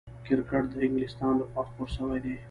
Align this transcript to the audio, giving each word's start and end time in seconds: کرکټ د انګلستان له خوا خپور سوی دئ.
کرکټ 0.25 0.63
د 0.71 0.73
انګلستان 0.85 1.33
له 1.39 1.45
خوا 1.49 1.63
خپور 1.69 1.87
سوی 1.97 2.19
دئ. 2.23 2.35